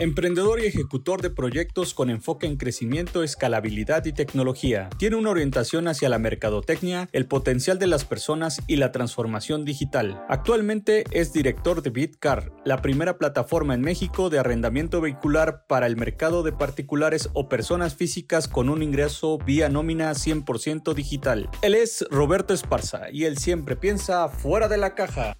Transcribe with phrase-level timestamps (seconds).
[0.00, 4.88] Emprendedor y ejecutor de proyectos con enfoque en crecimiento, escalabilidad y tecnología.
[4.96, 10.24] Tiene una orientación hacia la mercadotecnia, el potencial de las personas y la transformación digital.
[10.30, 15.98] Actualmente es director de Bitcar, la primera plataforma en México de arrendamiento vehicular para el
[15.98, 21.50] mercado de particulares o personas físicas con un ingreso vía nómina 100% digital.
[21.60, 25.36] Él es Roberto Esparza y él siempre piensa fuera de la caja.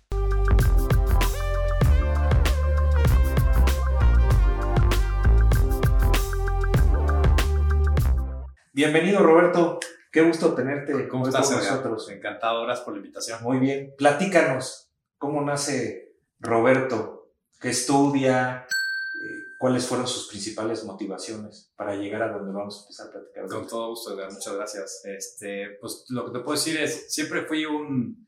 [8.73, 9.81] Bienvenido, Roberto.
[10.13, 12.09] Qué gusto tenerte ¿Cómo estás, con nosotros.
[12.09, 13.43] Encantado, gracias por la invitación.
[13.43, 13.95] Muy bien.
[13.99, 17.33] Platícanos, ¿cómo nace Roberto?
[17.61, 18.65] ¿Qué estudia?
[18.69, 23.47] Eh, ¿Cuáles fueron sus principales motivaciones para llegar a donde vamos a empezar a platicar?
[23.49, 25.03] Con todo gusto, muchas gracias.
[25.05, 28.25] Este, pues lo que te puedo decir es, siempre fui un,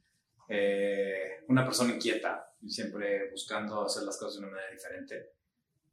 [0.48, 5.34] eh, una persona inquieta y siempre buscando hacer las cosas de una manera diferente.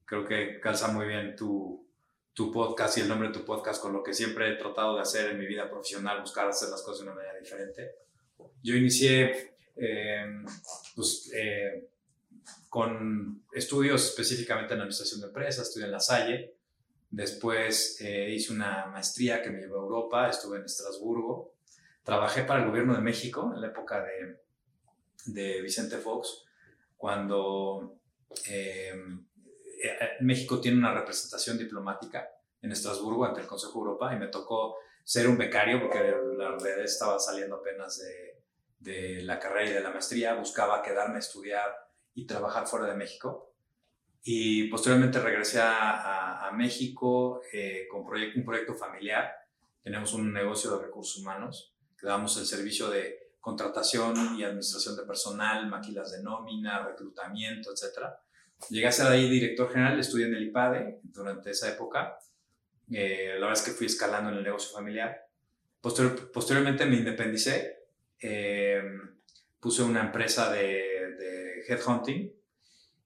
[0.05, 1.88] Creo que calza muy bien tu,
[2.34, 5.02] tu podcast y el nombre de tu podcast con lo que siempre he tratado de
[5.02, 7.95] hacer en mi vida profesional, buscar hacer las cosas de una manera diferente.
[8.64, 10.45] Yo inicié em,
[10.95, 11.90] pues, eh,
[12.70, 16.53] con estudios específicamente en administración de empresas, estudié en La Salle,
[17.09, 21.56] después eh, hice una maestría que me llevó a Europa, estuve en Estrasburgo,
[22.03, 24.40] trabajé para el gobierno de México en la época de,
[25.25, 26.46] de Vicente Fox,
[26.98, 28.00] cuando
[28.48, 28.94] eh,
[30.22, 32.30] México tiene una representación diplomática
[32.61, 35.99] en Estrasburgo ante el Consejo de Europa y me tocó ser un becario porque
[36.38, 38.02] la realidad estaba saliendo apenas
[38.80, 41.69] de, la carrera y de la maestría, buscaba quedarme a estudiar
[42.13, 43.53] y trabajar fuera de México.
[44.23, 49.31] Y posteriormente regresé a, a, México eh, con un proyecto familiar.
[49.83, 55.03] Tenemos un negocio de recursos humanos que damos el servicio de contratación y administración de
[55.03, 58.19] personal, maquilas de nómina, reclutamiento, etcétera
[58.70, 62.20] Llegué a ser ahí director general, estudié en el IPADE durante esa época.
[62.92, 65.28] Eh, la verdad es que fui escalando en el negocio familiar.
[65.82, 67.86] posteriormente me independicé,
[68.22, 68.81] eh,
[69.59, 72.34] puse una empresa de, de headhunting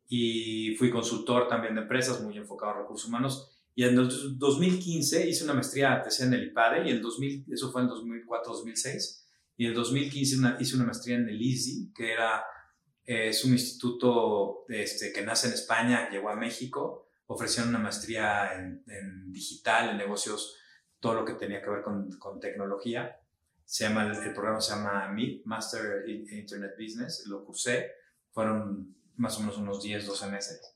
[0.08, 3.50] y fui consultor también de empresas, muy enfocado en recursos humanos.
[3.75, 7.72] Y en el 2015 hice una maestría ATC en el IPADE y el 2000, eso
[7.72, 9.24] fue en 2004-2006.
[9.58, 12.44] Y en el 2015 hice una maestría en el ISI, que era
[13.06, 19.31] es un instituto este, que nace en España, llegó a México, ofrecieron una maestría en,
[19.31, 20.58] digital, en negocios,
[21.00, 23.19] todo lo que tenía que ver con, con tecnología.
[23.66, 27.92] Se llama, el, programa se llama MIT, Master Internet Business, lo cursé,
[28.31, 30.75] fueron más o menos unos 10, 12 meses.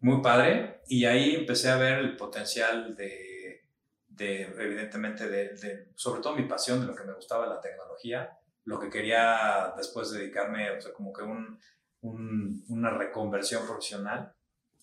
[0.00, 3.68] Muy padre, y ahí empecé a ver el potencial de,
[4.08, 8.36] de evidentemente, de, de, sobre todo mi pasión de lo que me gustaba la tecnología,
[8.64, 11.58] lo que quería después dedicarme, o sea, como que un,
[12.02, 14.34] una reconversión profesional.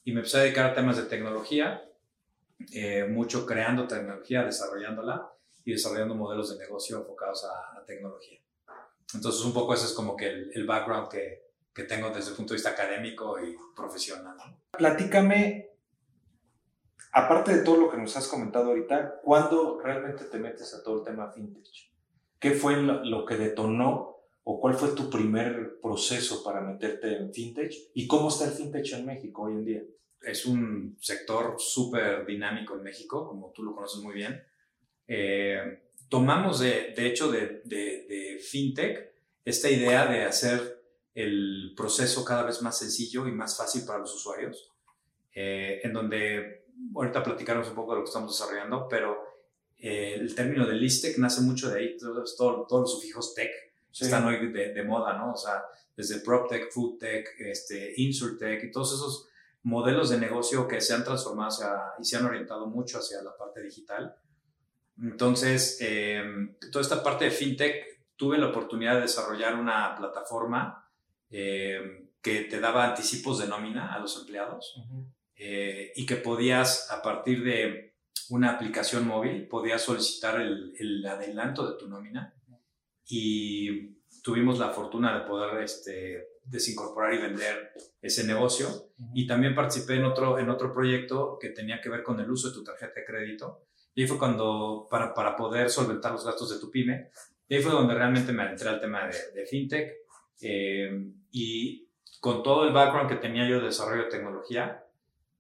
[0.03, 1.83] Y me empecé a dedicar a temas de tecnología,
[2.73, 5.31] eh, mucho creando tecnología, desarrollándola
[5.63, 8.39] y desarrollando modelos de negocio enfocados a, tecnología.
[9.15, 12.53] Entonces, un poco ese es como que el, background que, que, tengo desde el punto
[12.53, 14.37] de vista académico y profesional.
[14.77, 15.71] Platícame,
[17.13, 20.99] aparte de todo lo que nos has comentado ahorita, ¿cuándo realmente te metes a todo
[20.99, 21.88] el tema fintech?
[22.39, 27.73] ¿Qué fue lo, que detonó o cuál fue tu primer proceso para meterte en fintech
[27.93, 29.83] y cómo está el fintech en México hoy en día?
[30.21, 34.41] Es un sector súper dinámico en México, como tú lo conoces muy bien.
[35.05, 39.13] Eh, tomamos, de, de hecho, de, de, fintech
[39.43, 40.81] esta idea de hacer
[41.13, 44.71] el proceso cada vez más sencillo y más fácil para los usuarios,
[45.33, 49.28] eh, en donde ahorita platicaremos un poco de lo que estamos desarrollando, pero
[49.79, 53.49] eh, el término de listec nace mucho de ahí, todos, todos, los sufijos tech
[53.91, 55.33] están hoy de, moda, ¿no?
[55.33, 55.63] O sea,
[55.95, 59.29] desde PropTech, FoodTech, este, InsurTech y todos esos
[59.63, 61.49] modelos de negocio que se han transformado
[61.99, 64.15] y se han orientado mucho hacia la parte digital.
[65.01, 66.23] Entonces, eh,
[66.71, 70.89] toda esta parte de FinTech, tuve la oportunidad de desarrollar una plataforma
[71.31, 74.75] eh, que te daba anticipos de nómina a los empleados
[75.37, 77.89] y que podías, a partir de
[78.29, 82.33] una aplicación móvil, podías solicitar el, el, adelanto de tu nómina
[83.07, 87.71] y tuvimos la fortuna de poder este, desincorporar y vender
[88.01, 88.67] ese negocio.
[89.13, 92.49] Y también participé en otro, en otro proyecto que tenía que ver con el uso
[92.49, 93.65] de tu tarjeta de crédito.
[93.95, 97.09] Y ahí fue cuando, para, para poder solventar los gastos de tu pyme,
[97.47, 99.91] y ahí fue donde realmente me adentré al tema de, de fintech.
[100.41, 101.89] Eh, y
[102.19, 104.85] con todo el background que tenía yo de desarrollo de tecnología,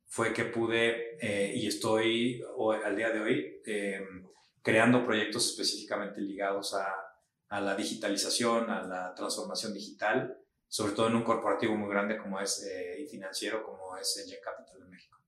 [0.09, 2.43] fue que pude eh, y estoy
[2.83, 4.27] al día de hoy em,
[4.61, 6.87] creando proyectos específicamente ligados a,
[7.47, 10.35] a, la digitalización, a la transformación digital,
[10.67, 14.39] sobre todo en un corporativo muy grande como es eh, y financiero como es Gen
[14.43, 15.19] Capital de México.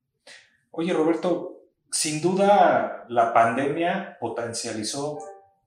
[0.71, 1.61] Oye, Roberto,
[1.91, 5.19] sin duda la pandemia potencializó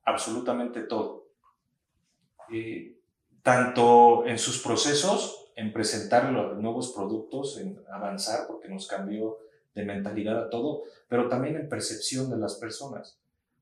[0.05, 1.29] absolutamente todo.
[2.53, 2.99] Eh,
[3.43, 9.39] tanto en sus procesos, en presentar los nuevos productos, en avanzar, porque nos cambió
[9.75, 13.19] de mentalidad a todo, pero también en percepción de las personas,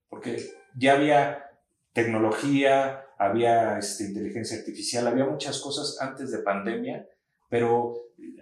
[0.09, 0.39] porque
[0.77, 1.51] ya había
[1.93, 7.07] tecnología, había este, inteligencia artificial, había muchas cosas antes de pandemia,
[7.49, 7.95] pero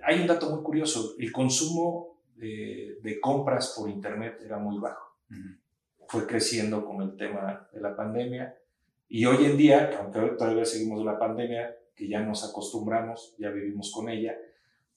[0.05, 5.17] hay un dato muy curioso, el consumo de, de compras por Internet era muy bajo.
[6.09, 8.57] Fue creciendo con el tema de la pandemia
[9.09, 13.93] y hoy en día, aunque todavía seguimos la pandemia, que ya nos acostumbramos, ya vivimos
[13.93, 14.35] con ella,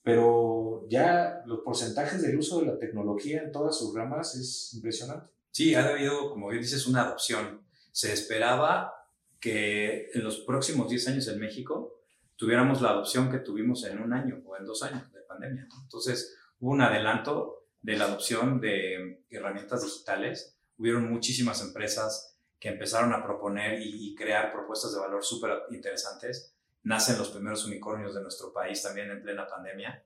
[0.02, 5.26] pero ya los porcentajes del uso de la tecnología en todas sus ramas es impresionante.
[5.50, 7.60] Sí, ha habido, como bien dices, una adopción.
[7.92, 8.94] Se esperaba
[9.38, 12.00] que en los próximos 10 años en México
[12.36, 15.68] tuviéramos la adopción que tuvimos en un año o en dos años de pandemia.
[15.82, 20.56] Entonces, hubo un adelanto de la adopción de herramientas digitales.
[20.78, 26.53] Hubieron muchísimas empresas que empezaron a proponer y, crear propuestas de valor súper interesantes.
[26.84, 30.04] Nacen los primeros unicornios de nuestro país también en plena pandemia.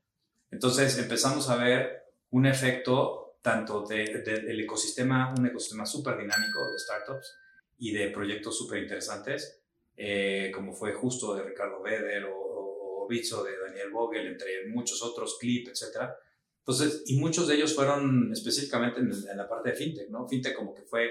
[0.51, 6.79] Entonces empezamos a ver un efecto tanto del de, ecosistema, un ecosistema súper dinámico de
[6.79, 7.37] startups
[7.79, 9.63] y de proyectos súper interesantes,
[9.97, 15.39] eh, como fue justo de Ricardo Beder o, o de Daniel Vogel, entre muchos otros,
[15.41, 16.11] Clip, etc.
[16.59, 20.29] Entonces, y muchos de ellos fueron específicamente en, la parte de fintech, ¿no?
[20.29, 21.11] Fintech como que fue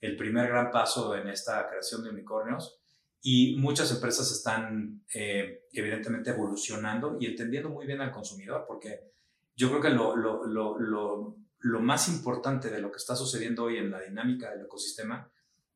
[0.00, 2.80] el primer gran paso en esta creación de unicornios
[3.26, 9.12] y muchas empresas están eh, evidentemente evolucionando y entendiendo muy bien al consumidor, porque
[9.56, 13.78] yo creo que lo, lo, lo, lo, más importante de lo que está sucediendo hoy
[13.78, 15.32] en la dinámica del ecosistema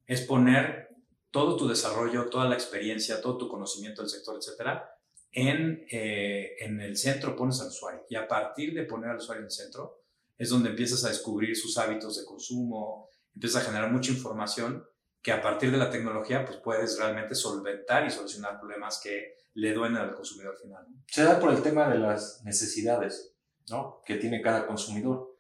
[0.07, 0.91] es poner
[1.31, 4.87] todo tu desarrollo, toda la experiencia, todo tu conocimiento del sector, etcétera,
[5.33, 8.05] en, eh, en el centro pones al usuario.
[8.11, 10.03] Y a partir de poner al usuario en el centro,
[10.37, 14.85] es donde empiezas a descubrir sus hábitos de consumo, empiezas a generar mucha información
[15.29, 19.75] que a partir de la tecnología pues puedes realmente solventar y solucionar problemas que le
[19.75, 20.87] duelen al consumidor final.
[21.07, 23.37] Se da por el tema de las necesidades
[23.69, 24.01] ¿no?
[24.07, 25.37] que tiene cada consumidor.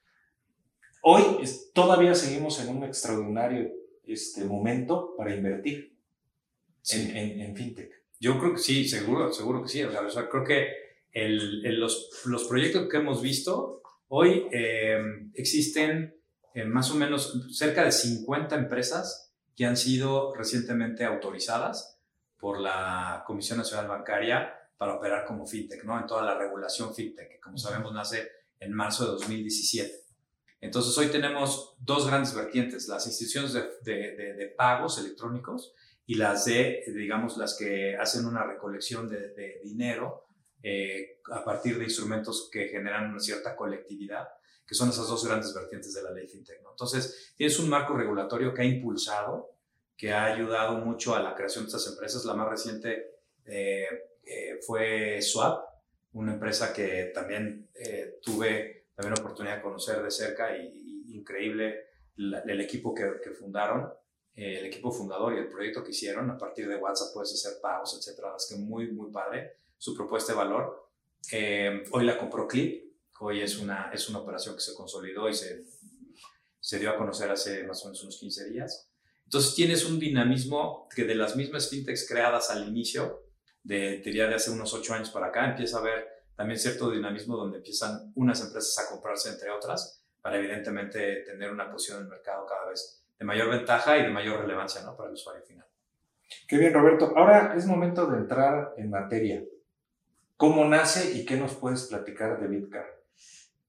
[1.00, 1.22] Hoy
[1.72, 3.72] todavía seguimos en un extraordinario
[4.04, 5.96] este momento para invertir
[6.90, 7.90] en, en, fintech.
[8.20, 9.82] Yo creo que sí, seguro, seguro que sí.
[9.84, 10.68] O sea, creo que
[11.12, 15.00] el, los, los, proyectos que hemos visto hoy eh,
[15.32, 16.14] existen
[16.52, 19.27] eh, más o menos cerca de 50 empresas
[19.58, 22.00] que han sido recientemente autorizadas
[22.38, 25.98] por la Comisión Nacional Bancaria para operar como fintech, ¿no?
[25.98, 29.92] En toda la regulación fintech, que como sabemos nace en marzo de 2017.
[30.60, 35.74] Entonces hoy tenemos dos grandes vertientes, las instituciones de, de, pagos electrónicos
[36.06, 40.28] y las de, digamos, las que hacen una recolección de, dinero
[40.62, 44.28] eh, a partir de instrumentos que generan una cierta colectividad,
[44.68, 46.62] que son esas dos grandes vertientes de la ley FinTech.
[46.62, 46.70] ¿no?
[46.70, 49.56] Entonces, tienes un marco regulatorio que ha impulsado,
[49.96, 52.24] que ha ayudado mucho a la creación de estas empresas.
[52.26, 53.86] La más reciente eh,
[54.24, 55.64] eh, fue Swap,
[56.12, 57.70] una empresa que también
[58.22, 61.84] tuve también la oportunidad de conocer de cerca y, increíble
[62.16, 63.88] el equipo que, fundaron,
[64.34, 66.28] eh, el equipo fundador y el proyecto que hicieron.
[66.30, 68.34] A partir de WhatsApp puedes hacer pagos, etcétera.
[68.36, 70.90] Es que muy, muy padre su propuesta de valor.
[71.30, 72.87] Eh, hoy la compró Clip.
[73.20, 75.64] Hoy es una, es una operación que se consolidó y se,
[76.60, 78.88] se dio a conocer hace más o menos unos 15 días.
[79.24, 83.24] Entonces tienes un dinamismo que de las mismas fintechs creadas al inicio,
[83.62, 87.36] de, diría de hace unos 8 años para acá, empieza a ver también cierto dinamismo
[87.36, 92.10] donde empiezan unas empresas a comprarse entre otras para evidentemente tener una posición en el
[92.10, 94.96] mercado cada vez de mayor ventaja y de mayor relevancia ¿no?
[94.96, 95.66] para el usuario final.
[96.46, 97.12] Qué bien, Roberto.
[97.16, 99.42] Ahora es momento de entrar en materia.
[100.36, 102.97] ¿Cómo nace y qué nos puedes platicar de Bitcar?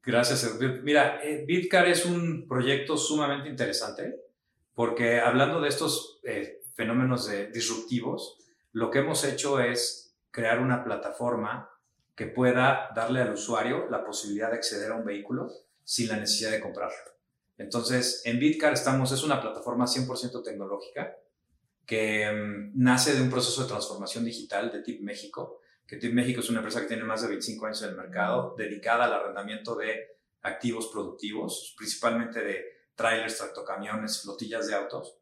[0.03, 0.57] Gracias.
[0.83, 4.15] Mira, eh, Bitcar es un proyecto sumamente interesante
[4.73, 8.37] porque hablando de estos eh, fenómenos disruptivos,
[8.71, 11.69] lo que hemos hecho es crear una plataforma
[12.15, 15.49] que pueda darle al usuario la posibilidad de acceder a un vehículo
[15.83, 16.97] sin la necesidad de comprarlo.
[17.57, 21.15] Entonces, en Bitcar estamos, es una plataforma 100% tecnológica
[21.85, 26.41] que mm, nace de un proceso de transformación digital de TIP México, que TIP México
[26.41, 29.75] es una empresa que tiene más de 25 años en el mercado, dedicada al arrendamiento
[29.75, 35.17] de activos productivos, principalmente de trailers, tractocamiones, flotillas de autos,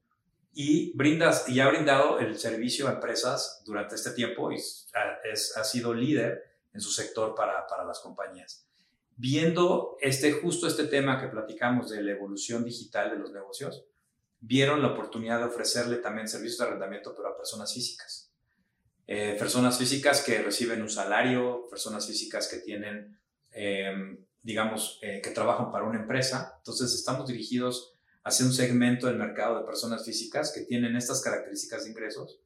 [0.53, 5.93] y, brindas, y ha brindado el servicio a empresas durante este tiempo y ha sido
[5.93, 6.43] líder
[6.73, 8.67] en su sector para, para las compañías.
[9.15, 13.85] Viendo este, justo este tema que platicamos de la evolución digital de los negocios,
[14.41, 18.16] vieron la oportunidad de ofrecerle también servicios de arrendamiento, pero a personas físicas.
[19.07, 23.17] Eh, personas físicas que reciben un salario, personas físicas que tienen,
[23.51, 26.55] em, digamos, eh, que trabajan para una empresa.
[26.57, 31.85] Entonces estamos dirigidos hacia un segmento del mercado de personas físicas que tienen estas características
[31.85, 32.41] de ingresos,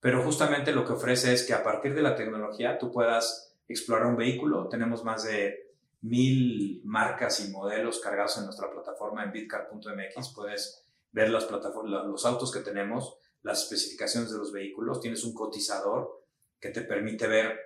[0.00, 4.06] pero justamente lo que ofrece es que a partir de la tecnología tú puedas explorar
[4.06, 4.68] un vehículo.
[4.68, 10.32] Tenemos más de mil marcas y modelos cargados en nuestra plataforma en bitcar.mx.
[10.34, 15.00] Puedes ver las plataformas, los autos que tenemos, las especificaciones de los vehículos.
[15.00, 16.24] Tienes un cotizador
[16.60, 17.58] que te permite ver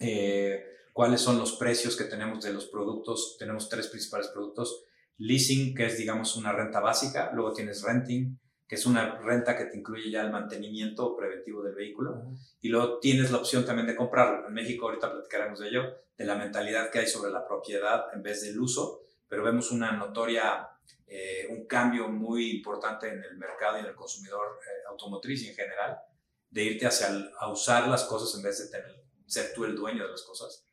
[0.00, 3.36] eh, cuáles son los precios que tenemos de los productos.
[3.38, 4.84] Tenemos tres principales productos.
[5.18, 7.30] Leasing, que es, digamos, una renta básica.
[7.34, 11.74] Luego tienes renting, que es una renta que te incluye ya el mantenimiento preventivo del
[11.74, 12.32] vehículo.
[12.60, 14.48] Y luego tienes la opción también de comprarlo.
[14.48, 15.82] En México, ahorita platicaremos de ello,
[16.16, 19.92] de la mentalidad que hay sobre la propiedad en vez del uso, pero vemos una
[19.92, 20.68] notoria,
[21.06, 25.48] eh, un cambio muy importante en el mercado y en el consumidor eh, automotriz y
[25.48, 25.98] en general,
[26.50, 30.04] de irte hacia a usar las cosas en vez de tener, ser tú el dueño
[30.04, 30.66] de las cosas.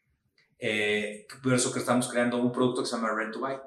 [0.57, 3.57] Eh, por eso que estamos creando un producto que se llama Rent to Buy.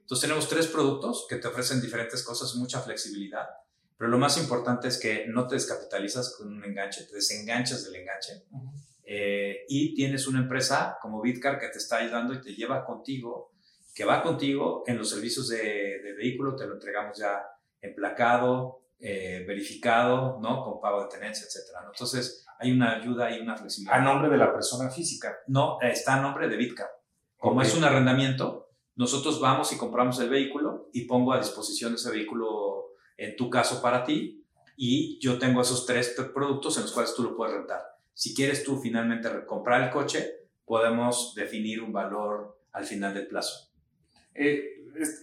[0.00, 3.48] Entonces tenemos tres productos que te ofrecen diferentes cosas, mucha flexibilidad,
[3.96, 7.94] pero lo más importante es que no te descapitalizas con un enganche, te desenganchas del
[7.94, 8.44] enganche
[9.04, 13.52] eh, y tienes una empresa como Bitcar que te está ayudando y te lleva contigo,
[13.94, 17.42] que va contigo en los servicios de, de vehículo, te lo entregamos ya
[17.80, 20.62] emplacado, eh, verificado, ¿no?
[20.62, 21.86] Con pago de tenencia, etcétera.
[21.90, 23.96] Entonces, hay una ayuda y una flexibilidad.
[23.96, 25.38] ¿A nombre de la persona física?
[25.46, 26.88] No, está a nombre de Bitcar.
[27.38, 32.10] Como es un arrendamiento, nosotros vamos y compramos el vehículo y pongo a disposición ese
[32.10, 34.44] vehículo, en tu caso, para ti,
[34.76, 37.80] y yo tengo esos tres productos en los cuales tú lo puedes rentar.
[38.12, 43.69] Si quieres tú finalmente comprar el coche, podemos definir un valor al final del plazo.
[44.34, 44.64] Eh,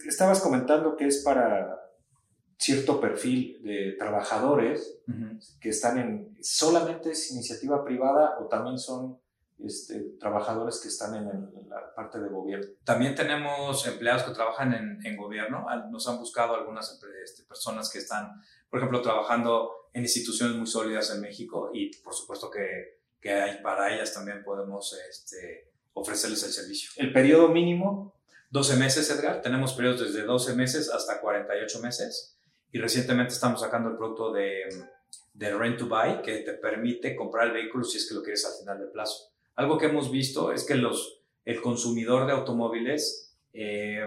[0.06, 1.78] estabas comentando que es para
[2.58, 5.00] cierto perfil de trabajadores
[5.60, 9.20] que están en, solamente es iniciativa privada o también son
[9.64, 12.66] este, trabajadores que están en, la parte de gobierno.
[12.84, 15.66] También tenemos empleados que trabajan en, en gobierno.
[15.90, 21.14] Nos han buscado algunas este, personas que están, por ejemplo, trabajando en instituciones muy sólidas
[21.14, 26.50] en México y por supuesto que, que hay, para ellas también podemos este, ofrecerles el
[26.50, 26.90] servicio.
[26.96, 28.17] ¿El periodo mínimo?
[28.50, 29.42] 12 meses, Edgar.
[29.42, 32.38] Tenemos periodos desde 12 meses hasta 48 meses
[32.72, 34.62] y recientemente estamos sacando el producto de,
[35.34, 38.44] de Rent to Buy que te permite comprar el vehículo si es que lo quieres
[38.46, 39.32] al final del plazo.
[39.54, 44.06] Algo que hemos visto es que los, el consumidor de automóviles, eh,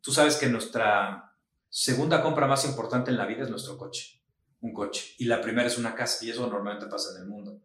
[0.00, 1.34] tú sabes que nuestra
[1.68, 4.20] segunda compra más importante en la vida es nuestro coche,
[4.60, 7.60] un coche, y la primera es una casa, y eso normalmente pasa en el mundo.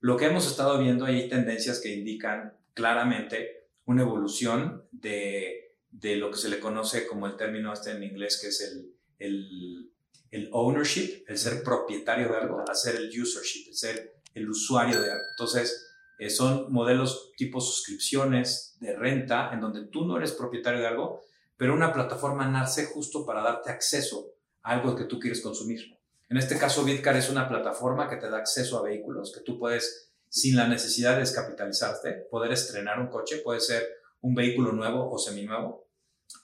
[0.00, 3.59] Lo que hemos estado viendo, hay tendencias que indican claramente
[3.90, 8.38] una evolución de, de lo que se le conoce como el término este en inglés,
[8.40, 9.92] que es el el,
[10.30, 15.00] el ownership, el ser propietario de algo, a ser el usership, el ser el usuario
[15.00, 15.24] de algo.
[15.32, 15.86] Entonces,
[16.18, 21.22] eh, son modelos tipo suscripciones de renta, en donde tú no eres propietario de algo,
[21.56, 24.32] pero una plataforma nace justo para darte acceso
[24.62, 25.98] a algo que tú quieres consumir.
[26.28, 29.58] En este caso, Bitcar es una plataforma que te da acceso a vehículos, que tú
[29.58, 33.86] puedes, sin la necesidad de descapitalizarte, poder estrenar un coche, puede ser
[34.22, 35.90] un vehículo nuevo o seminuevo,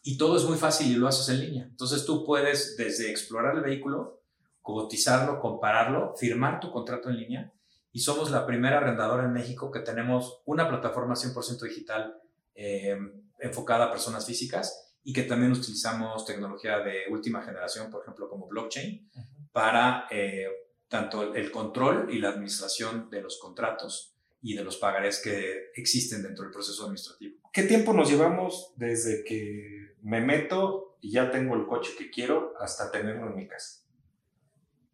[0.02, 1.64] y todo es muy fácil y lo haces en línea.
[1.64, 4.22] Entonces tú puedes desde explorar el vehículo,
[4.60, 7.52] cotizarlo, compararlo, firmar tu contrato en línea
[7.92, 12.20] y somos la primera arrendadora en México que tenemos una plataforma 100% digital
[12.54, 12.98] eh,
[13.38, 18.48] enfocada a personas físicas y que también utilizamos tecnología de última generación, por ejemplo, como
[18.48, 19.08] blockchain,
[19.52, 20.48] para eh,
[20.88, 26.22] tanto el control y la administración de los contratos y de los pagarés que existen
[26.22, 27.38] dentro del proceso administrativo.
[27.52, 32.54] ¿Qué tiempo nos llevamos desde que me meto y ya tengo el coche que quiero
[32.60, 33.82] hasta tenerlo en mi casa?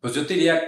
[0.01, 0.67] Pues yo te diría,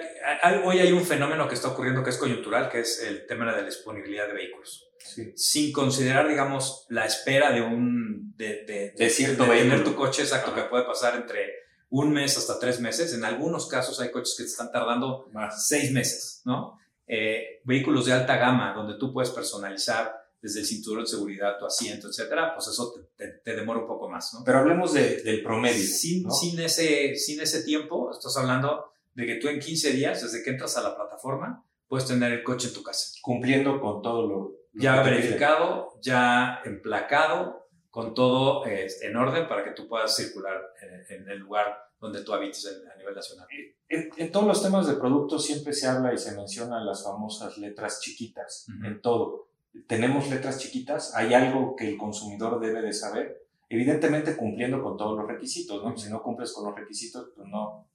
[0.65, 3.63] hoy hay un fenómeno que está ocurriendo que es coyuntural, que es el tema de
[3.63, 4.89] la disponibilidad de vehículos.
[5.35, 8.37] Sin considerar, digamos, la espera de un...
[8.37, 11.64] de, de, cierto de tener tu coche exacto, que puede pasar entre
[11.95, 13.15] un mes hasta tres meses.
[13.15, 16.77] En algunos casos hay coches que te están tardando más seis meses, ¿no?
[17.07, 21.67] Eh, vehículos de alta gama, donde tú puedes personalizar desde el cinturón de seguridad, tu
[21.67, 24.43] asiento, etcétera, pues eso te, demora un poco más, ¿no?
[24.45, 25.87] Pero hablemos del promedio.
[25.87, 30.43] Sin, sin, ese, sin ese tiempo, estás hablando de que tú en 15 días, desde
[30.43, 33.13] que entras a la plataforma, puedes tener el coche en tu casa.
[33.23, 34.53] Cumpliendo con todo lo...
[34.73, 37.64] ya verificado, ya emplacado,
[37.95, 40.61] con todo este, en orden para que tú puedas circular
[41.09, 43.47] en el lugar donde tú habites a nivel nacional.
[43.89, 48.01] En, todos los temas de productos siempre se habla y se mencionan las famosas letras
[48.01, 49.47] chiquitas, en todo.
[49.87, 55.17] Tenemos letras chiquitas, hay algo que el consumidor debe de saber, evidentemente cumpliendo con todos
[55.17, 55.97] los requisitos, ¿no?
[55.97, 57.87] Si no cumples con los requisitos, pues no.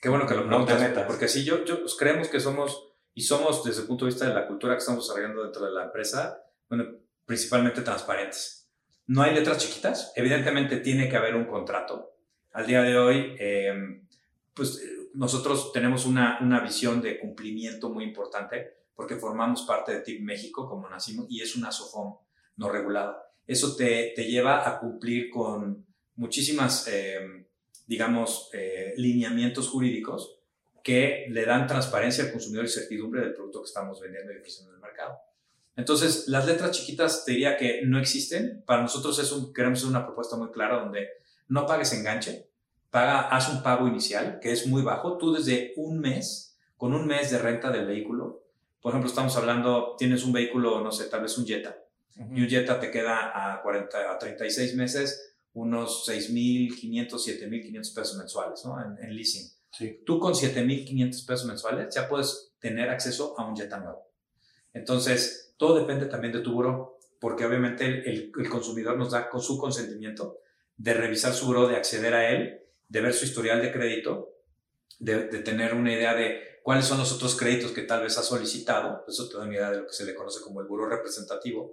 [0.00, 3.62] Qué bueno que lo preguntas, porque si yo, yo pues, creemos que somos, y somos
[3.62, 6.42] desde el punto de vista de la cultura que estamos desarrollando dentro de la empresa,
[6.70, 6.86] bueno,
[7.26, 8.65] principalmente transparentes.
[9.06, 10.12] No hay letras chiquitas.
[10.16, 12.12] Evidentemente tiene que haber un contrato.
[12.52, 14.06] Al día de hoy, em,
[14.54, 14.82] pues
[15.14, 20.66] nosotros tenemos una, una visión de cumplimiento muy importante porque formamos parte de TIP México,
[20.68, 22.16] como nacimos, y es una SOFOM
[22.56, 23.30] no regulada.
[23.46, 25.86] Eso te, te lleva a cumplir con
[26.16, 27.46] muchísimas, em,
[27.86, 30.40] digamos, eh, lineamientos jurídicos
[30.82, 34.72] que le dan transparencia al consumidor y certidumbre del producto que estamos vendiendo y ofreciendo
[34.72, 35.18] en el mercado.
[35.76, 38.64] Entonces, las letras chiquitas te diría que no existen.
[38.66, 41.08] Para nosotros es un, queremos hacer una propuesta muy clara donde
[41.48, 42.48] no pagues enganche,
[42.90, 45.18] paga, haz un pago inicial que es muy bajo.
[45.18, 48.46] Tú desde un mes, con un mes de renta del vehículo,
[48.80, 51.76] por ejemplo, estamos hablando, tienes un vehículo, no sé, tal vez un Jetta,
[52.16, 58.64] y un Jetta te queda a, 40, a 36 meses unos 6.500, 7.500 pesos mensuales,
[58.64, 58.76] ¿no?
[58.80, 59.50] En, leasing.
[59.72, 60.02] Sí.
[60.04, 64.06] Tú con 7.500 pesos mensuales ya puedes tener acceso a un Jetta nuevo.
[64.72, 69.40] Entonces, todo depende también de tu buro, porque obviamente el, el, consumidor nos da con
[69.40, 70.38] su consentimiento
[70.76, 74.34] de revisar su buro, de acceder a él, de ver su historial de crédito,
[74.98, 78.26] de, de tener una idea de cuáles son los otros créditos que tal vez has
[78.26, 79.04] solicitado.
[79.06, 81.72] Eso te da una idea de lo que se le conoce como el buro representativo.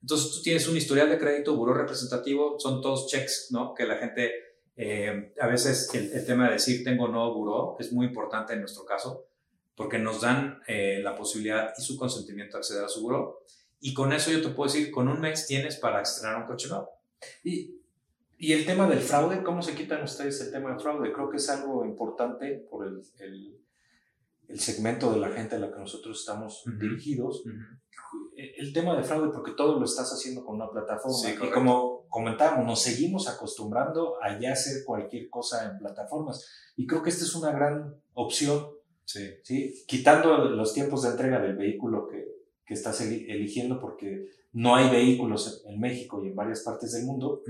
[0.00, 3.74] Entonces tú tienes un historial de crédito, buro representativo, son todos checks, ¿no?
[3.74, 4.32] Que la gente,
[4.74, 8.86] eh, a veces el, tema de decir tengo no buro es muy importante en nuestro
[8.86, 9.26] caso,
[9.76, 13.44] porque nos dan eh, la posibilidad y su consentimiento a acceder a su buro.
[13.80, 16.68] Y con eso yo te puedo decir, con un mes tienes para estrenar un coche
[16.68, 16.90] nuevo.
[17.42, 17.76] Y,
[18.38, 21.12] y el tema del fraude, ¿cómo se quitan ustedes el tema del fraude?
[21.12, 23.62] Creo que es algo importante por el, el
[24.52, 27.42] el segmento de la gente a la que nosotros estamos dirigidos,
[28.36, 31.30] e, el tema de fraude, porque todo lo estás haciendo con una plataforma.
[31.30, 36.46] y como comentábamos, nos seguimos acostumbrando a ya hacer cualquier cosa en plataformas.
[36.76, 38.66] Y creo que esta es una gran opción,
[39.04, 39.28] sí.
[39.42, 39.84] ¿sí?
[39.86, 42.26] quitando los tiempos de entrega del vehículo que,
[42.64, 47.42] que estás eligiendo, porque no hay vehículos en México y en varias partes del mundo.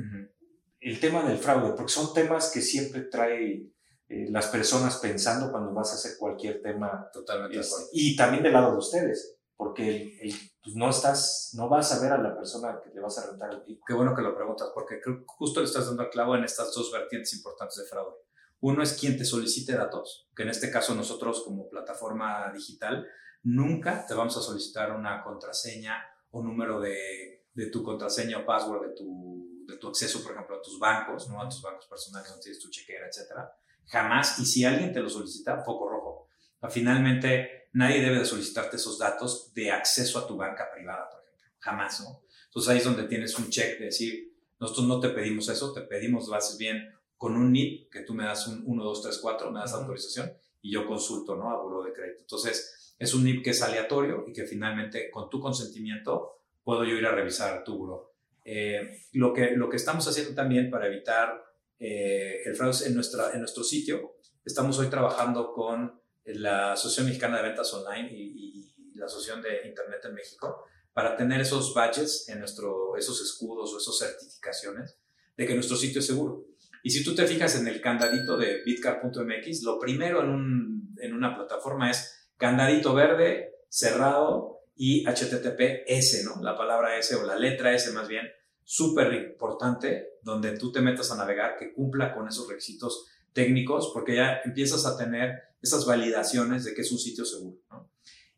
[0.80, 3.66] El tema del fraude, porque son temas que siempre trae
[4.09, 7.08] eh, las personas pensando cuando vas a hacer cualquier tema.
[7.12, 7.60] Totalmente.
[7.93, 10.19] y también del lado de ustedes, porque
[10.62, 13.52] pues no estás, no vas a ver a la persona que le vas a rentar
[13.52, 13.84] el tipo.
[13.86, 16.91] Qué bueno que lo preguntas, porque justo le estás dando al clavo en estas dos
[16.93, 18.17] vertientes importantes de fraude.
[18.62, 23.06] Uno es quien te solicite datos, que en este caso nosotros como plataforma digital
[23.42, 28.94] nunca te vamos a solicitar una contraseña o número de, tu contraseña o password de
[28.94, 31.42] tu, de tu acceso, por ejemplo, a tus bancos, ¿no?
[31.42, 33.52] a tus bancos personales donde tienes tu chequera, etcétera
[33.86, 34.38] Jamás.
[34.38, 36.28] Y si alguien te lo solicita, foco rojo.
[36.70, 41.50] Finalmente, nadie debe de solicitarte esos datos de acceso a tu banca privada, por ejemplo.
[41.58, 42.22] Jamás, ¿no?
[42.44, 45.80] Entonces ahí es donde tienes un check de decir, nosotros no te pedimos eso, te
[45.80, 49.19] pedimos, lo haces bien con un NIP, que tú me das un 1, 2, 3,
[49.23, 51.52] 4, me das autorización y yo consulto, ¿no?
[51.52, 52.23] A buro de crédito.
[52.23, 56.97] Entonces, es un NIP que es aleatorio y que finalmente, con tu consentimiento, puedo yo
[56.97, 58.17] ir a revisar tu buro.
[58.45, 61.45] Eh, lo, que, lo que estamos haciendo también para evitar
[61.78, 64.17] eh, el fraude en, nuestra, en nuestro sitio.
[64.45, 70.00] Estamos hoy trabajando con la Asociación Mexicana de Ventas Online y, la Asociación de Internet
[70.06, 74.99] en México para tener esos badges, en nuestro, esos escudos o esas certificaciones
[75.37, 76.51] de que nuestro sitio es seguro.
[76.82, 81.14] Y si tú te fijas en el candadito de bitcar.mx, lo primero en, un, en
[81.14, 86.42] una plataforma es candadito verde, cerrado y HTTPS, ¿no?
[86.42, 88.26] La palabra S o la letra S más bien,
[88.64, 94.16] súper importante donde tú te metas a navegar que cumpla con esos requisitos técnicos porque
[94.16, 97.58] ya empiezas a tener esas validaciones de que es un sitio seguro.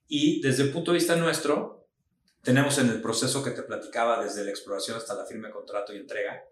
[0.07, 1.89] Y desde el punto de vista nuestro,
[2.43, 5.95] tenemos en el proceso que te platicaba desde la exploración hasta la firma de contrato
[5.95, 6.45] y entrega,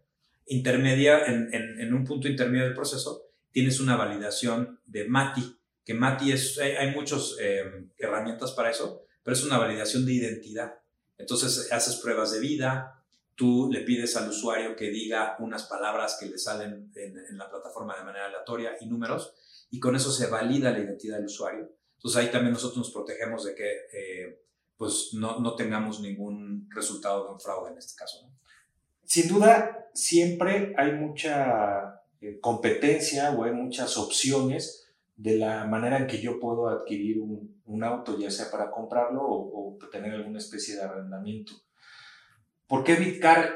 [0.46, 6.59] intermedia, en, un punto intermedio del proceso, tienes una validación de MATI, que MATI es,
[6.59, 10.74] hay, muchas eh, herramientas para eso, pero es una validación de identidad.
[11.18, 13.02] Entonces haces pruebas de vida,
[13.35, 17.96] tú le pides al usuario que diga unas palabras que le salen en, la plataforma
[17.96, 19.35] de manera aleatoria y números,
[19.70, 21.70] y con eso se valida la identidad del usuario.
[21.96, 24.42] Entonces ahí también nosotros nos protegemos de que eh,
[24.76, 28.28] pues no, no, tengamos ningún resultado de un fraude en este caso.
[29.12, 36.07] Sin duda, siempre hay mucha eh, competencia o hay muchas opciones de la manera en
[36.07, 40.38] que yo puedo adquirir un, un auto, ya sea para comprarlo o, o tener alguna
[40.38, 41.53] especie de arrendamiento.
[42.66, 43.55] ¿Por qué Bitcar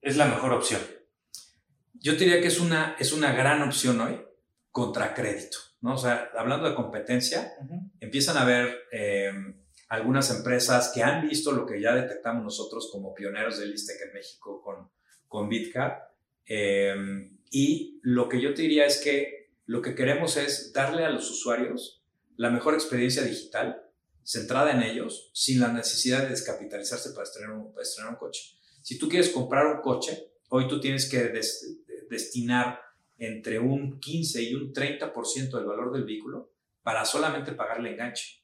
[0.00, 0.80] es la mejor opción?
[1.92, 4.18] Yo diría que es una, es una gran opción hoy
[4.70, 5.58] contra crédito.
[5.82, 5.96] ¿no?
[5.96, 7.52] O sea, hablando de competencia,
[8.00, 9.63] empiezan a haber em,
[9.94, 14.12] algunas empresas que han visto lo que ya detectamos nosotros como pioneros del ISTEC en
[14.12, 14.90] México con,
[15.28, 16.12] con Bitcar.
[16.46, 21.10] Em, y lo que yo te diría es que lo que queremos es darle a
[21.10, 22.02] los usuarios
[22.36, 23.82] la mejor experiencia digital
[24.24, 28.58] centrada en ellos, sin la necesidad de descapitalizarse para estrenar un, estrenar un coche.
[28.82, 31.32] Si tú quieres comprar un coche, hoy tú tienes que
[32.10, 32.80] destinar
[33.18, 36.50] entre un 15 y un 30% del valor del vehículo
[36.82, 38.43] para solamente pagar el enganche.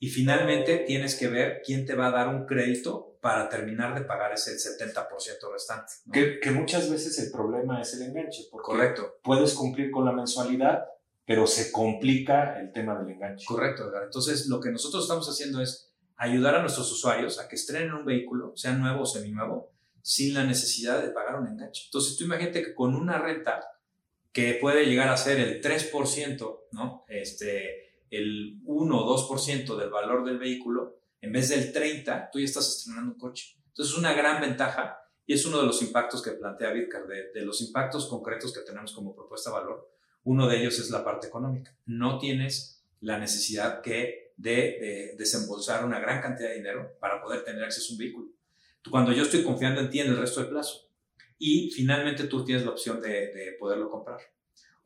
[0.00, 4.04] Y finalmente tienes que ver quién te va a dar un crédito para terminar de
[4.04, 5.92] pagar ese 70% restante.
[6.12, 8.48] Que, muchas veces el problema es el enganche.
[8.50, 9.18] Correcto.
[9.22, 10.84] Puedes cumplir con la mensualidad,
[11.26, 13.44] pero se complica el tema del enganche.
[13.44, 14.04] Correcto, Edgar.
[14.04, 18.04] Entonces, lo que nosotros estamos haciendo es ayudar a nuestros usuarios a que estrenen un
[18.04, 21.84] vehículo, sea nuevo o seminuevo, sin la necesidad de pagar un enganche.
[21.86, 23.64] Entonces, tú imagínate que con una renta
[24.32, 27.04] que puede llegar a ser el 3%, ¿no?
[27.08, 32.44] Este, el 1 o 2% del valor del vehículo, en vez del 30, tú ya
[32.44, 33.56] estás estrenando un coche.
[33.68, 37.42] Entonces, es una gran ventaja y es uno de los impactos que plantea Bitcar, de,
[37.42, 39.92] los impactos concretos que tenemos como propuesta de valor.
[40.24, 41.76] Uno de ellos es la parte económica.
[41.84, 47.62] No tienes la necesidad que de, desembolsar una gran cantidad de dinero para poder tener
[47.62, 48.28] acceso a un vehículo.
[48.90, 50.88] Cuando yo estoy confiando en ti en el resto del plazo
[51.38, 54.20] y finalmente tú tienes la opción de, poderlo comprar.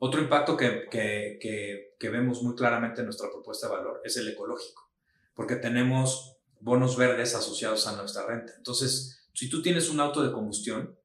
[0.05, 4.91] Otro impacto que, que, vemos muy claramente en nuestra propuesta de valor es el ecológico,
[5.33, 8.51] porque tenemos bonos verdes asociados a nuestra renta.
[8.57, 10.99] Entonces, si tú tienes un auto de combustión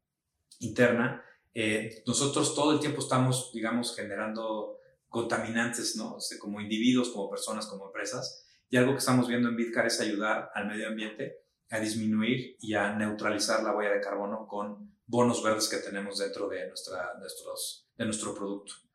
[0.58, 6.18] interna, eh, nosotros todo el tiempo estamos, digamos, generando contaminantes, ¿no?
[6.40, 8.48] como individuos, como personas, como empresas.
[8.68, 12.74] Y algo que estamos viendo en Bitcar es ayudar al medio ambiente a disminuir y
[12.74, 17.86] a neutralizar la huella de carbono con bonos verdes que tenemos dentro de, nuestra, nuestros,
[17.96, 18.87] de nuestro producto.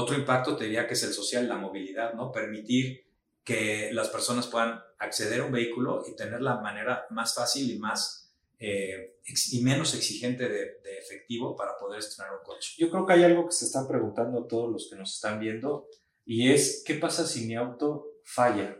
[0.00, 2.30] Otro impacto te diría que es el social, la movilidad, ¿no?
[2.30, 3.04] Permitir
[3.42, 7.80] que las personas puedan acceder a un vehículo y tener la manera más fácil y
[7.80, 9.16] más eh,
[9.50, 12.74] y menos exigente de, de, efectivo para poder estrenar un coche.
[12.78, 15.88] Yo creo que hay algo que se están preguntando todos los que nos están viendo
[16.24, 18.78] y es, ¿qué pasa si mi auto falla?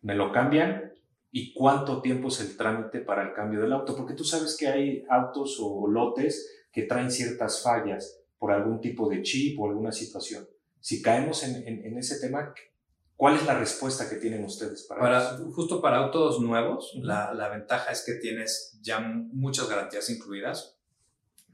[0.00, 0.94] ¿Me lo cambian?
[1.36, 4.68] y cuánto tiempo es el trámite para el cambio del auto, porque tú sabes que
[4.68, 9.90] hay autos o lotes que traen ciertas fallas por algún tipo de chip o alguna
[9.90, 10.46] situación.
[10.78, 12.52] Si caemos en, en, ese tema,
[13.16, 15.50] ¿cuál es la respuesta que tienen ustedes para, para eso?
[15.50, 20.76] Justo para autos nuevos, la, la ventaja es que tienes ya muchas garantías incluidas.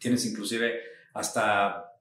[0.01, 0.81] Tienes inclusive
[1.15, 1.93] hasta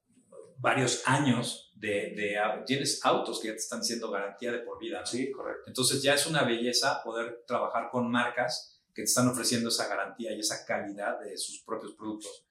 [0.57, 5.05] varios años de, de, tienes autos que ya te están siendo garantía de por vida.
[5.05, 5.65] Sí, correcto.
[5.67, 10.33] Entonces ya es una belleza poder trabajar con marcas que te están ofreciendo esa garantía
[10.33, 12.48] y esa calidad de sus propios productos.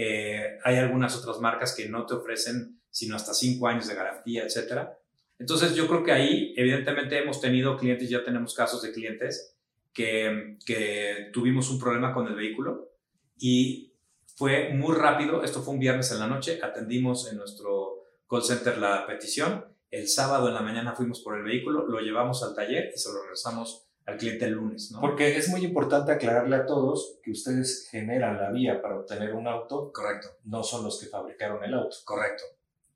[0.00, 4.44] Eh, hay algunas otras marcas que no te ofrecen sino hasta cinco años de garantía,
[4.44, 4.96] etcétera.
[5.40, 9.56] Entonces yo creo que ahí evidentemente hemos tenido clientes, ya tenemos casos de clientes
[9.92, 12.92] que, que tuvimos un problema con el vehículo
[13.40, 13.92] y
[14.36, 18.78] fue muy rápido, esto fue un viernes en la noche, atendimos en nuestro call center
[18.78, 22.92] la petición, el sábado en la mañana fuimos por el vehículo, lo llevamos al taller
[22.94, 24.90] y se lo regresamos al cliente el lunes.
[24.90, 25.00] ¿no?
[25.00, 29.46] Porque es muy importante aclararle a todos que ustedes generan la vía para obtener un
[29.46, 29.92] auto.
[29.92, 30.28] Correcto.
[30.44, 31.94] No son los que fabricaron el auto.
[32.04, 32.42] Correcto.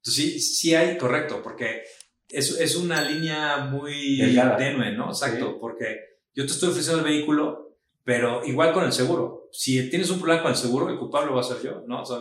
[0.01, 1.83] sí, sí hay, correcto, porque
[2.31, 4.19] es, es una línea muy
[4.57, 5.09] tenue, ¿no?
[5.09, 6.01] Exacto, porque
[6.35, 9.51] yo te estoy ofreciendo el vehículo, pero igual con el seguro.
[9.53, 12.01] Si tienes un problema con el seguro, el culpable va a ser yo, ¿no?
[12.01, 12.21] O sea,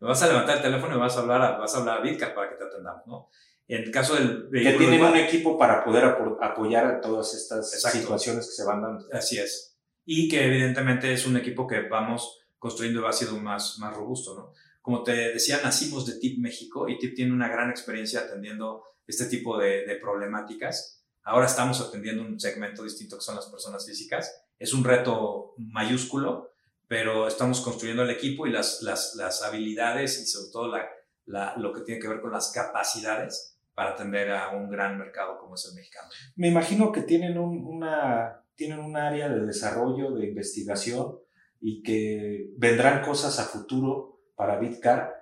[0.00, 2.02] me vas a levantar el teléfono y vas a hablar a, vas a hablar a
[2.02, 3.28] Bitcar para que te atendamos, ¿no?
[3.68, 4.78] En el caso del vehículo...
[4.78, 6.04] Que tienen un equipo para poder
[6.40, 9.06] apoyar a todas estas situaciones que se van dando.
[9.12, 9.76] Así es.
[10.04, 14.34] Y que evidentemente es un equipo que vamos construyendo y va siendo más, más robusto,
[14.34, 14.52] ¿no?
[14.80, 19.26] Como te decía, nacimos de TIP México y TIP tiene una gran experiencia atendiendo este
[19.26, 21.04] tipo de, de problemáticas.
[21.22, 26.52] Ahora estamos atendiendo un segmento distinto que son las personas físicas es un reto mayúsculo,
[26.86, 30.88] pero estamos construyendo el equipo y las, las, las habilidades y sobre todo la,
[31.26, 35.38] la, lo que tiene que ver con las capacidades para atender a un gran mercado
[35.38, 36.08] como es el mexicano.
[36.34, 41.16] Me imagino que tienen un, una, tienen un área de desarrollo, de investigación
[41.60, 45.14] y que vendrán cosas a futuro para Bitcar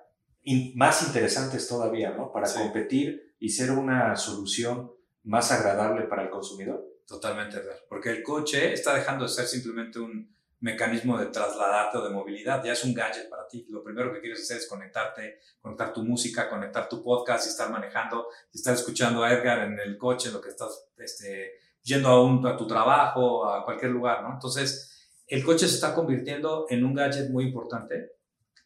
[0.73, 2.31] más interesantes todavía, ¿no?
[2.31, 4.91] Para competir y ser una solución
[5.21, 6.83] más agradable para el consumidor.
[7.05, 7.59] Totalmente.
[7.87, 12.63] Porque el coche está dejando de ser simplemente un mecanismo de trasladarte o de movilidad.
[12.63, 13.65] Ya es un gadget para ti.
[13.69, 17.69] Lo primero que quieres hacer es conectarte, conectar tu música, conectar tu podcast y estar
[17.69, 22.23] manejando, y estar escuchando a Edgar en el coche, lo que estás este, yendo a,
[22.23, 24.33] un, a tu trabajo, a cualquier lugar, ¿no?
[24.33, 28.13] Entonces, el coche se está convirtiendo en un gadget muy importante.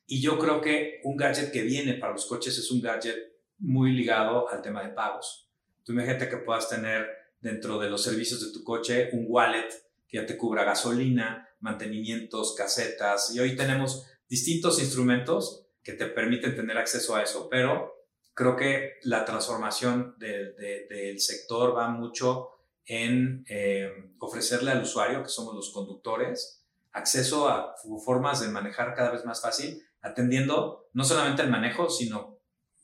[0.06, 3.94] Y yo creo que un gadget que viene para los coches es un gadget muy
[3.94, 5.48] ligado al tema de pagos.
[5.84, 7.08] Tú imagínate que puedas tener
[7.40, 9.70] dentro de los servicios de tu coche un wallet
[10.08, 13.34] que ya te cubra gasolina, mantenimientos, casetas.
[13.34, 17.94] Y hoy tenemos distintos instrumentos que te permiten tener acceso a eso, pero
[18.34, 22.50] creo que la transformación del sector va mucho
[22.86, 29.12] en eh, ofrecerle al usuario, que somos los conductores, acceso a formas de manejar cada
[29.12, 32.38] vez más fácil, atendiendo no solamente el manejo, sino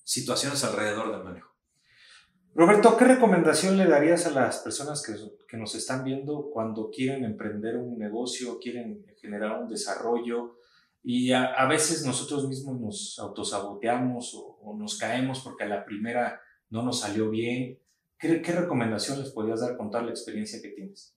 [0.03, 1.46] situaciones alrededor del manejo.
[2.57, 5.13] Roberto, ¿qué recomendación le darías a las personas que,
[5.47, 10.57] que, nos están viendo cuando quieren emprender un negocio, quieren generar un desarrollo
[11.03, 16.41] y a, veces nosotros mismos nos autosaboteamos o, nos caemos porque a la primera
[16.71, 17.77] no nos salió bien?
[18.17, 21.15] ¿Qué, qué recomendación les podrías dar con la experiencia que tienes?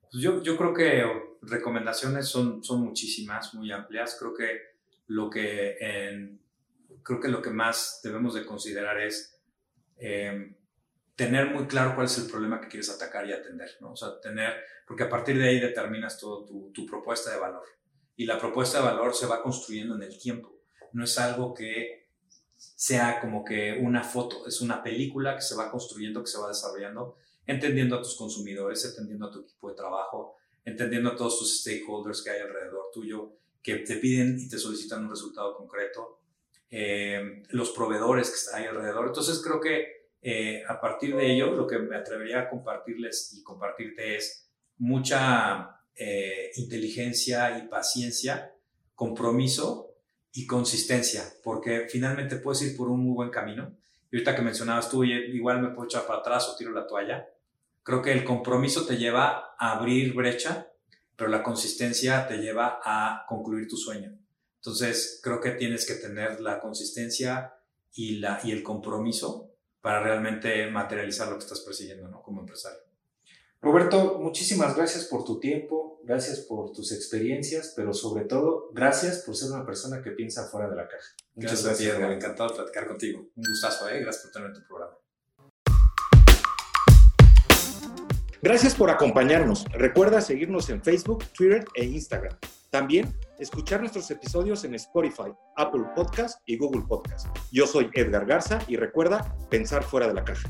[0.00, 1.04] Pues yo, yo creo que
[1.42, 4.16] recomendaciones son, son muchísimas, muy amplias.
[4.18, 4.58] Creo que
[5.06, 5.76] lo que,
[7.04, 9.40] creo que, lo que más debemos de considerar es
[9.98, 10.56] em,
[11.14, 13.92] tener muy claro cuál es el problema que quieres atacar y atender, ¿no?
[13.92, 14.54] O sea, tener,
[14.86, 17.64] porque a partir de ahí determinas todo tu, tu propuesta de valor.
[18.16, 20.60] Y la propuesta de valor se va construyendo en el tiempo.
[20.92, 22.08] No es algo que
[22.56, 26.48] sea como que una foto, es una película que se va construyendo, que se va
[26.48, 31.60] desarrollando entendiendo a tus consumidores, entendiendo a tu equipo de trabajo, entendiendo a todos tus
[31.60, 36.20] stakeholders que hay alrededor tuyo, que te piden y te solicitan un resultado concreto,
[36.70, 39.06] eh, los proveedores que hay alrededor.
[39.06, 43.42] Entonces creo que eh, a partir de ello lo que me atrevería a compartirles y
[43.42, 48.54] compartirte es mucha eh, inteligencia y paciencia,
[48.94, 49.94] compromiso
[50.32, 53.76] y consistencia, porque finalmente puedes ir por un muy buen camino.
[54.10, 57.26] Y ahorita que mencionabas tú, igual me puedo echar para atrás o tiro la toalla,
[57.84, 60.68] Creo que el compromiso te lleva a abrir brecha,
[61.16, 64.16] pero la consistencia te lleva a concluir tu sueño.
[64.56, 67.54] Entonces, creo que tienes que tener la consistencia
[67.92, 69.51] y, la, y el compromiso
[69.82, 72.22] para realmente materializar lo que estás persiguiendo ¿no?
[72.22, 72.80] como empresario.
[73.60, 79.36] Roberto, muchísimas gracias por tu tiempo, gracias por tus experiencias, pero sobre todo, gracias por
[79.36, 81.14] ser una persona que piensa fuera de la caja.
[81.34, 83.20] Muchas gracias, gracias Encantado de platicar contigo.
[83.36, 84.00] Un gustazo, ¿eh?
[84.00, 84.96] Gracias por tener tu programa.
[88.42, 89.64] Gracias por acompañarnos.
[89.72, 92.36] Recuerda seguirnos en Facebook, Twitter e Instagram.
[92.72, 97.26] También escuchar nuestros episodios en Spotify, Apple Podcast y Google Podcast.
[97.50, 100.48] Yo soy Edgar Garza y recuerda pensar fuera de la caja.